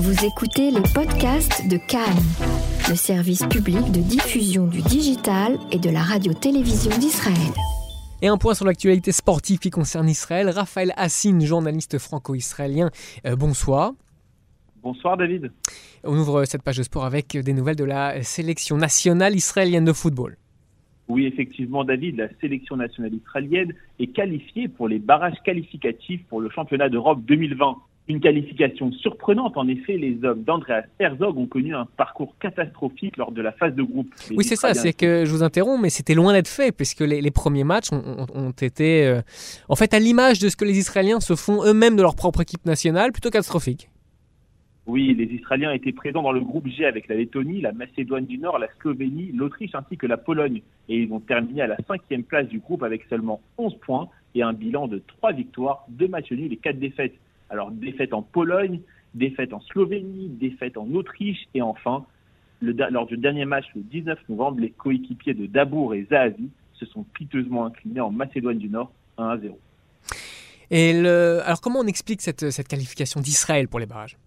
[0.00, 2.22] Vous écoutez les podcasts de Cannes,
[2.88, 7.52] le service public de diffusion du digital et de la radio-télévision d'Israël.
[8.22, 10.50] Et un point sur l'actualité sportive qui concerne Israël.
[10.50, 12.90] Raphaël Hassine, journaliste franco-israélien.
[13.26, 13.90] Euh, bonsoir.
[14.84, 15.50] Bonsoir David.
[16.04, 19.92] On ouvre cette page de sport avec des nouvelles de la sélection nationale israélienne de
[19.92, 20.36] football.
[21.08, 26.50] Oui, effectivement, David, la sélection nationale israélienne est qualifiée pour les barrages qualificatifs pour le
[26.50, 27.78] championnat d'Europe 2020.
[28.08, 33.32] Une qualification surprenante, en effet, les hommes d'Andreas Herzog ont connu un parcours catastrophique lors
[33.32, 34.08] de la phase de groupe.
[34.30, 37.30] oui, c'est ça, c'est que je vous interromps, mais c'était loin d'être fait, puisque les,
[37.30, 39.20] premiers matchs ont, été, euh,
[39.68, 42.40] en fait, à l'image de ce que les Israéliens se font eux-mêmes de leur propre
[42.40, 43.90] équipe nationale, plutôt catastrophique.
[44.88, 48.38] Oui, les Israéliens étaient présents dans le groupe G avec la Lettonie, la Macédoine du
[48.38, 50.62] Nord, la Slovénie, l'Autriche ainsi que la Pologne.
[50.88, 54.42] Et ils ont terminé à la cinquième place du groupe avec seulement 11 points et
[54.42, 57.12] un bilan de 3 victoires, 2 matchs nuls et 4 défaites.
[57.50, 58.80] Alors défaite en Pologne,
[59.14, 62.04] défaite en Slovénie, défaite en Autriche et enfin,
[62.60, 67.04] lors du dernier match le 19 novembre, les coéquipiers de Dabour et Zahavi se sont
[67.14, 69.58] piteusement inclinés en Macédoine du Nord 1 à 0.
[70.70, 74.18] Et alors comment on explique cette qualification d'Israël pour les barrages?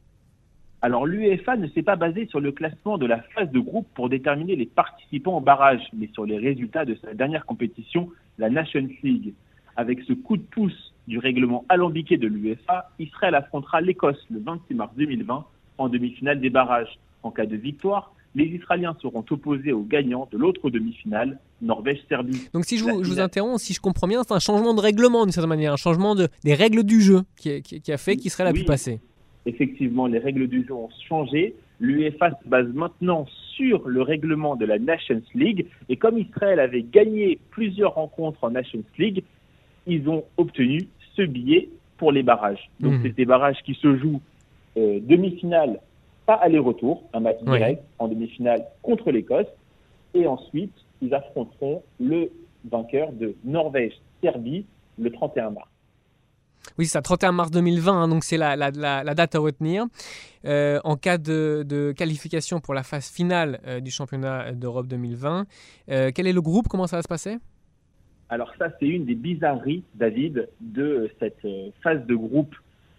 [0.82, 4.10] Alors l'UEFA ne s'est pas basé sur le classement de la phase de groupe pour
[4.10, 8.90] déterminer les participants au barrage, mais sur les résultats de sa dernière compétition, la Nations
[9.04, 9.36] League.
[9.76, 14.74] Avec ce coup de pouce du règlement alambiqué de l'UEFA, Israël affrontera l'Écosse le 26
[14.76, 15.46] mars 2020
[15.78, 16.98] en demi-finale des barrages.
[17.22, 22.48] En cas de victoire, les Israéliens seront opposés aux gagnants de l'autre demi-finale, Norvège-Serbie.
[22.54, 25.34] Donc si je vous, interromps, si je comprends bien, c'est un changement de règlement d'une
[25.34, 27.52] certaine manière, un changement de, des règles du jeu qui,
[27.92, 29.02] a fait qu'Israël a pu passer
[29.48, 31.56] effectivement, les règles du jeu ont changé.
[31.80, 33.26] L'UEFA se base maintenant
[33.56, 35.66] sur le règlement de la Nations League.
[35.90, 39.24] Et comme Israël avait gagné plusieurs rencontres en Nations League,
[39.88, 42.70] ils ont obtenu ce billet pour les barrages.
[42.80, 43.00] Donc, mmh.
[43.04, 44.22] c'est des barrages qui se jouent
[44.78, 45.80] euh, demi-finale,
[46.26, 49.48] pas aller-retour, un match direct en demi-finale contre l'Écosse.
[50.14, 52.32] Et ensuite, ils affronteront le
[52.66, 54.66] vainqueur de Norvège-Serbie
[54.98, 55.68] le 31 mars.
[56.78, 59.86] Oui, c'est ça, 31 mars 2020, hein, donc c'est la, date à retenir.
[60.46, 65.46] Euh, en cas de, qualification pour la phase finale euh, du championnat d'Europe 2020,
[65.90, 66.68] euh, quel est le groupe?
[66.68, 67.38] Comment ça va se passer?
[68.32, 71.46] Alors ça, c'est une des bizarreries, David, de cette
[71.84, 72.56] phase de groupe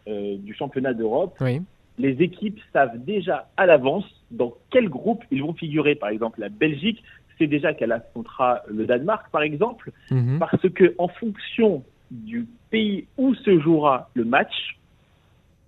[0.06, 1.37] du championnat d'Europe.
[1.41, 1.62] Oui.
[1.98, 5.94] Les équipes savent déjà à l'avance dans quel groupe ils vont figurer.
[5.94, 7.03] Par exemple, la Belgique
[7.38, 10.38] sait déjà qu'elle affrontera le Danemark, par exemple, mhm.
[10.38, 14.78] parce que en fonction du pays où se jouera le match,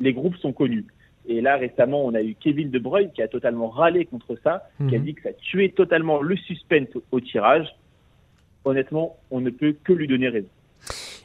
[0.01, 0.87] les groupes sont connus.
[1.27, 4.69] Et là, récemment, on a eu Kevin De Bruyne qui a totalement râlé contre ça,
[4.89, 5.05] qui a mhm.
[5.05, 7.67] dit que ça tuait totalement le suspense au, tirage.
[8.65, 10.49] Honnêtement, on ne peut que lui donner raison.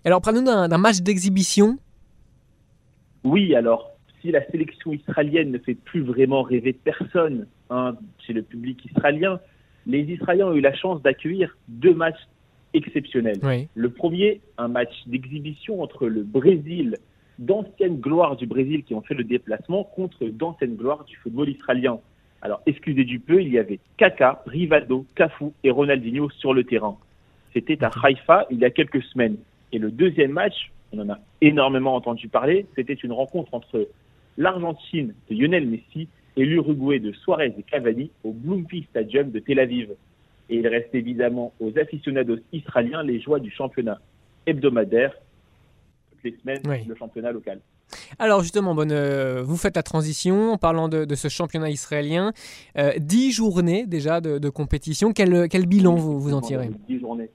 [0.05, 1.77] Alors, prenons d'un match d'exhibition.
[3.23, 3.91] Oui, alors,
[4.21, 7.95] si la sélection israélienne ne fait plus vraiment rêver personne hein,
[8.25, 9.39] chez le public israélien,
[9.85, 12.27] les Israéliens ont eu la chance d'accueillir deux matchs
[12.73, 13.39] exceptionnel.
[13.73, 16.97] Le premier, un match d'exhibition entre le Brésil,
[17.39, 21.99] d'anciennes gloires du Brésil qui ont fait le déplacement, contre d'anciennes gloires du football israélien.
[22.41, 26.97] Alors, excusez du peu, il y avait Kaka, Rivaldo, Cafu et Ronaldinho sur le terrain.
[27.53, 29.37] C'était à Haïfa il y a quelques semaines.
[29.71, 33.87] Et le deuxième match, on en a énormément entendu parler, c'était une rencontre entre
[34.37, 39.59] l'Argentine de Lionel Messi et l'Uruguay de Suarez et Cavani au Bloomfield Stadium de Tel
[39.59, 39.91] Aviv.
[40.49, 43.99] Et il reste évidemment aux aficionados israéliens les joies du championnat
[44.47, 45.13] hebdomadaire,
[46.11, 47.59] toutes les semaines, le championnat local.
[48.17, 52.33] Alors justement, bonne, euh, vous faites la transition en parlant de, ce championnat israélien.
[52.77, 55.11] Euh, dix journées déjà de, compétition.
[55.11, 56.69] Quel, quel, bilan vous, vous en tirez?
[56.87, 57.29] Dix journées.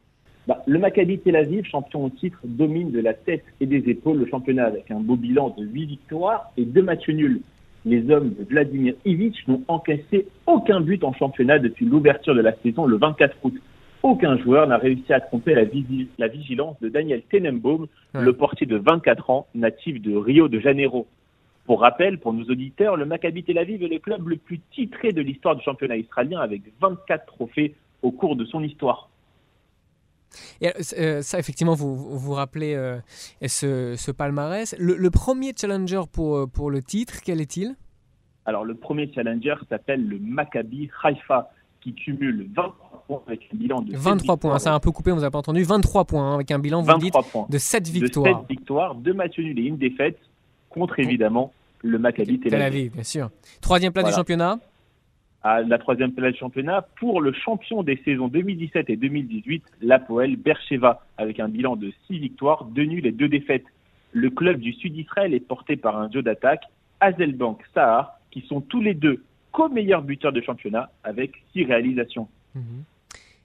[0.47, 4.19] Bah, le Maccabi Tel Aviv, champion au titre, domine de la tête et des épaules
[4.19, 7.41] le championnat avec un beau bilan de 8 victoires et 2 matchs nuls
[7.85, 12.55] les hommes de Vladimir Ivic n'ont encaissé aucun but en championnat depuis l'ouverture de la
[12.63, 13.55] saison le 24 août.
[14.03, 19.31] Aucun joueur n'a réussi à tromper la, vigilance de Daniel Tenenbaum, le portier de 24
[19.31, 21.07] ans, natif de Rio de Janeiro.
[21.65, 25.13] Pour rappel, pour nos auditeurs, le Maccabi Tel Aviv est le club le plus titré
[25.13, 29.09] de l'histoire du championnat israélien avec 24 trophées au cours de son histoire.
[30.61, 32.99] Et euh, ça, effectivement, vous vous, rappelez euh,
[33.47, 34.75] ce, palmarès.
[34.79, 37.77] Le, premier challenger pour, euh, pour le titre, quel est-il?
[38.47, 41.51] Alors, le premier challenger s'appelle le Maccabi Haifa,
[41.81, 45.13] qui cumule 23 points avec un bilan de 23 points, ça a un peu coupé,
[45.13, 45.63] on vous a pas entendu.
[45.63, 47.15] 23 points hein, avec un bilan, vous dites,
[47.49, 48.43] de 7 victoires.
[48.43, 50.19] De 7 victoires, 2 matchs nuls et une défaite
[50.71, 51.53] contre évidemment
[51.83, 52.93] le Maccabi Tel Aviv.
[52.93, 53.31] bien sûr.
[53.61, 54.59] Troisième place du championnat
[55.45, 60.37] à la troisième place du championnat pour le champion des saisons 2017 et 2018, l'Apoel
[60.37, 63.67] Bercheva, avec un bilan de 6 victoires, 2 nuls et 2 défaites.
[64.13, 66.65] Le club du sud d'Israël est porté par un duo d'attaque,
[67.01, 72.27] Azelbank Sahar qui sont tous les deux co-meilleurs buteurs de championnat avec six réalisations.
[72.55, 72.85] Mhm.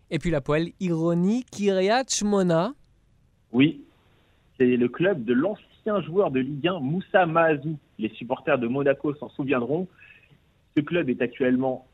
[0.10, 2.74] Et puis la poêle Ironi Kiryat Shmona.
[3.52, 3.82] Oui,
[4.58, 7.78] c'est le club de l'ancien joueur de Ligue 1 Moussa Mahazou.
[8.00, 9.88] Les supporters de Monaco s'en souviendront.
[10.76, 11.86] Ce club est actuellement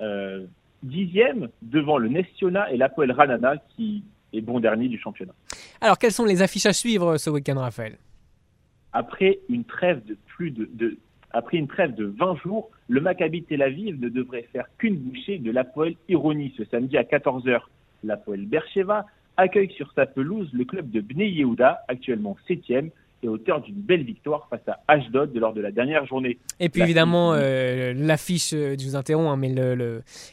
[0.00, 0.46] euh,
[0.82, 4.02] dixième devant le Nestiona et l'Apoel Ranana qui
[4.32, 5.34] est bon dernier du championnat.
[5.80, 7.96] Alors quelles sont les affiches à suivre ce week-end, Raphaël?
[8.92, 10.98] Après une trêve de plus de,
[11.32, 15.38] après une trêve de 20 jours, le Maccabi Tel Aviv ne devrait faire qu'une bouchée
[15.38, 17.60] de l'Apoel Ironi ce samedi à 14h.
[18.02, 19.06] L'Apoel Bercheva
[19.36, 22.90] accueille sur sa pelouse le club de Bnei Yehuda, actuellement 7e,
[23.22, 26.38] et auteur d'une belle victoire face à Ashdod lors de la dernière journée.
[26.58, 29.54] Et puis évidemment, euh, l'affiche, euh, je vous interromps, hein, mais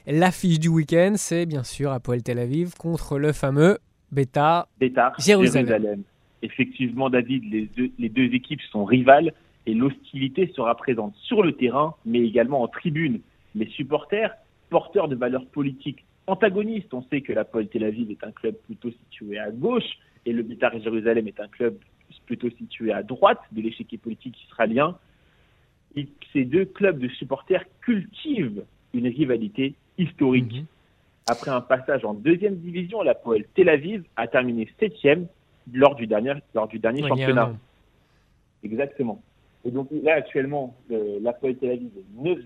[0.08, 3.78] l'affiche du week-end, c'est bien sûr Apoel Tel Aviv contre le fameux
[4.12, 4.68] Beta
[5.20, 6.04] Jérusalem.
[6.42, 9.34] Effectivement, David, les les deux équipes sont rivales
[9.66, 13.20] et l'hostilité sera présente sur le terrain, mais également en tribune.
[13.54, 14.34] Les supporters,
[14.70, 18.92] porteurs de valeurs politiques antagonistes, on sait que la Tel Aviv est un club plutôt
[18.92, 21.78] situé à gauche et le Beitar Jérusalem est un club
[22.28, 24.96] plutôt situé à droite de l'échiquier politique israélien.
[25.96, 28.64] Et ces deux clubs de supporters cultivent
[28.94, 30.54] une rivalité historique.
[30.54, 30.66] Mhm.
[31.30, 35.28] Après un passage en deuxième division, la Poel Tel Aviv a terminé septième
[35.74, 37.54] lors du dernier, lors du dernier championnat.
[38.64, 39.22] Exactement.
[39.66, 42.40] Et donc là, actuellement, la Tel Aviv est 9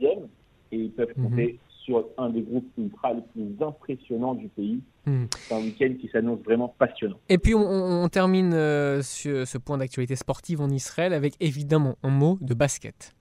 [0.71, 1.23] et ils peuvent mhm.
[1.23, 4.81] compter sur un des groupes ultra les plus impressionnants du pays.
[5.05, 5.27] Mhm.
[5.37, 7.17] C'est un week-end qui s'annonce vraiment passionnant.
[7.29, 12.09] Et puis on, termine euh, sur ce point d'actualité sportive en Israël avec évidemment un
[12.09, 13.15] mot de basket.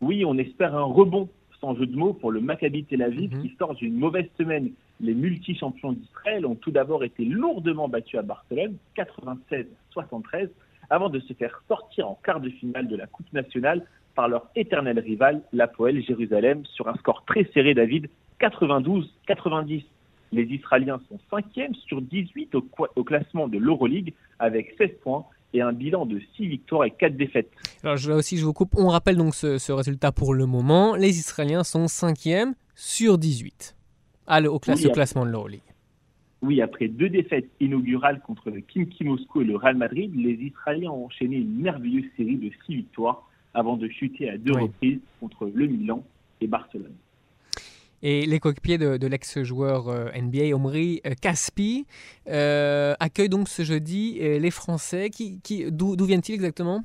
[0.00, 1.28] Oui, on espère un rebond
[1.60, 3.42] sans jeu de mots pour le Maccabi Tel Aviv mhm.
[3.42, 4.70] qui sort d'une mauvaise semaine.
[5.00, 10.48] Les multi-champions d'Israël ont tout d'abord été lourdement battus à Barcelone, 96-73
[10.90, 14.48] avant de se faire sortir en quart de finale de la Coupe nationale par leur
[14.56, 18.08] éternel rival, l'Apoel Jérusalem, sur un score très serré, David,
[18.40, 19.84] 92-90.
[20.32, 25.72] Les Israéliens sont 5e sur 18 au, classement de l'Euroleague avec 16 points et un
[25.72, 27.50] bilan de 6 victoires et 4 défaites.
[27.84, 28.74] Alors là aussi, je vous coupe.
[28.76, 30.96] On rappelle donc ce, résultat pour le moment.
[30.96, 33.76] Les Israéliens sont 5e sur 18
[34.26, 35.60] à, au, classement de l'Euroleague.
[36.40, 40.90] Oui, après deux défaites inaugurales contre le Kimki Moscou et le Real Madrid, les Israéliens
[40.90, 45.50] ont enchaîné une merveilleuse série de six victoires avant de chuter à deux reprises contre
[45.52, 46.04] le Milan
[46.40, 46.94] et Barcelone.
[48.04, 51.86] Et les coéquipiers de, l'ex-joueur euh, NBA Omri euh, Caspi
[52.28, 55.08] euh, accueillent donc ce jeudi les Français.
[55.10, 56.82] Qui, qui, D'où viennent-ils exactement?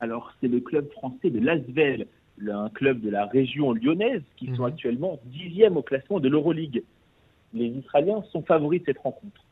[0.00, 2.06] Alors, c'est le club français de l'Asvel,
[2.46, 4.72] un club de la région lyonnaise qui sont mhm.
[4.72, 6.82] actuellement dixième au classement de l'Euroleague
[7.54, 9.44] les Israéliens sont favoris de cette rencontre.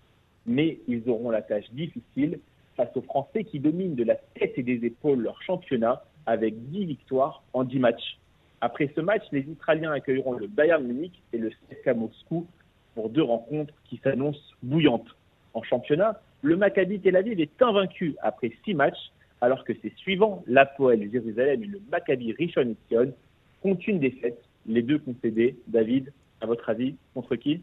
[0.46, 2.40] Mais ils auront la tâche difficile
[2.76, 6.84] face aux Français qui dominent de la tête et des épaules leur championnat avec 10
[6.84, 8.18] victoires en 10 matchs.
[8.60, 12.46] Après ce match, les Israéliens accueilleront le Bayern Munich et le CSKA Moscou
[12.94, 15.08] pour deux rencontres qui s'annoncent bouillantes.
[15.54, 19.10] En championnat, le Maccabi Tel Aviv est invaincu après 6 matchs,
[19.40, 23.12] alors que ses suivants, l'Apoel Jérusalem et le Maccabi Rishon LeZion,
[23.60, 25.56] comptent une défaite, les deux concédés.
[25.66, 27.60] David, à votre avis, contre qui?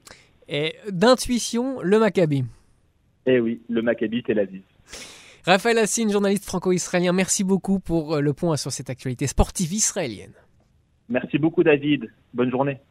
[0.49, 2.43] Et d'intuition, le Maccabi.
[3.27, 4.63] Eh oui, le Maccabi Tel Aviv.
[5.47, 10.33] Raphaël Assine, journaliste franco-israélien, merci beaucoup pour euh, le point sur cette actualité sportive israélienne.
[11.07, 12.81] Merci beaucoup David, bonne journée.